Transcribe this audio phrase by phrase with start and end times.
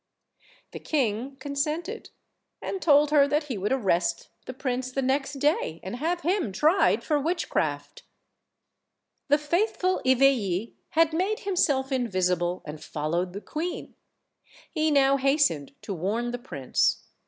[0.71, 2.09] The king consented,
[2.59, 6.51] and told her that he would arrest the prince the next day, and have him
[6.51, 8.01] tried for witch craft.
[9.27, 13.93] The faithful Eveille had made himself invisible and followed the queen;
[14.71, 17.03] he now hastened to warn the prince.